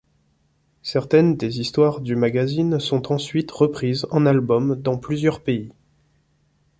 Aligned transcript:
Certaines 0.81 1.37
des 1.37 1.59
histoires 1.59 2.01
du 2.01 2.15
magazine 2.15 2.79
sont 2.79 3.11
ensuite 3.13 3.51
reprises 3.51 4.07
en 4.09 4.25
albums 4.25 4.75
dans 4.81 4.97
plusieurs 4.97 5.43
pays. 5.43 5.71